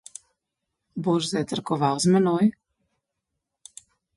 [1.09, 2.51] Boš zajtrkoval z menoj?